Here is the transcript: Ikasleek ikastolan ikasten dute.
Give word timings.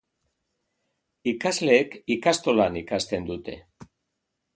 Ikasleek 1.31 1.93
ikastolan 2.15 2.79
ikasten 2.81 3.29
dute. 3.29 3.55